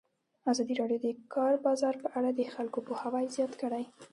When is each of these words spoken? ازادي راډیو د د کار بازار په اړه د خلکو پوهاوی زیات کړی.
ازادي 0.51 0.73
راډیو 0.81 0.99
د 1.01 1.05
د 1.17 1.19
کار 1.35 1.53
بازار 1.65 1.95
په 2.03 2.07
اړه 2.17 2.29
د 2.33 2.41
خلکو 2.55 2.79
پوهاوی 2.87 3.25
زیات 3.35 3.53
کړی. 3.61 3.83